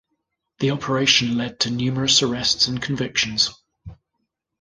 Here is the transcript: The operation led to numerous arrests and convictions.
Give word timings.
The 0.57 0.71
operation 0.71 1.37
led 1.37 1.59
to 1.59 1.69
numerous 1.69 2.23
arrests 2.23 2.67
and 2.67 2.81
convictions. 2.81 3.51